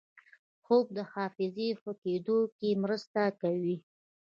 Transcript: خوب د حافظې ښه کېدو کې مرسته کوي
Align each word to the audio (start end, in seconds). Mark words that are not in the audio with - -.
خوب 0.65 0.85
د 0.97 0.99
حافظې 1.13 1.69
ښه 1.79 1.91
کېدو 2.03 2.37
کې 2.57 2.69
مرسته 2.83 3.21
کوي 3.41 3.77